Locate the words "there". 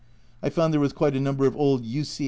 0.73-0.79